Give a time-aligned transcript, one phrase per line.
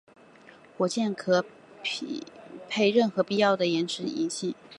[0.75, 1.45] 火箭可
[1.83, 2.07] 配
[2.75, 4.55] 备任何必要的延迟引信。